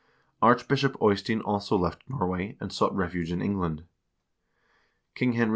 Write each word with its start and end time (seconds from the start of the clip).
Arch 0.41 0.67
bishop 0.67 0.97
Eystein 0.99 1.41
also 1.41 1.77
left 1.77 2.01
Norway, 2.09 2.57
and 2.59 2.73
sought 2.73 2.95
refuge 2.95 3.31
in 3.31 3.39
England. 3.39 3.83
King 5.13 5.33
Henry 5.33 5.49
II. 5.49 5.49